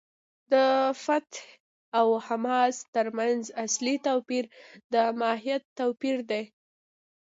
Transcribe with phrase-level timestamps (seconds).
[0.51, 0.53] د
[1.03, 1.39] فتح
[1.99, 4.43] او حماس تر منځ اصلي توپیر
[4.93, 6.43] د ماهیت توپیر دی.